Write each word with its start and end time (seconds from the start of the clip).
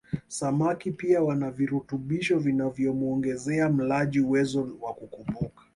Samaki 0.27 0.91
pia 0.91 1.23
wana 1.23 1.51
virutubisho 1.51 2.39
vinavyomuongezea 2.39 3.69
mlaji 3.69 4.19
uwezo 4.19 4.77
wa 4.81 4.93
kukumbuka 4.93 5.61